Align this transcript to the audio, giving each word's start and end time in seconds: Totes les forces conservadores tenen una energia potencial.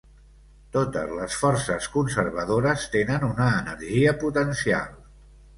Totes 0.77 1.11
les 1.17 1.35
forces 1.41 1.89
conservadores 1.97 2.87
tenen 2.97 3.29
una 3.31 3.51
energia 3.61 4.19
potencial. 4.25 4.91